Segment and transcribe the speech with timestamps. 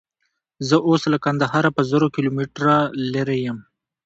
[0.67, 2.75] زه اوس له کندهاره په زرو کیلومتره
[3.13, 3.57] لیرې یم.